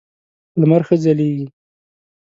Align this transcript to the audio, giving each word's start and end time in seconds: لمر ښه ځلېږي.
لمر 0.59 0.81
ښه 0.87 0.95
ځلېږي. 1.03 1.45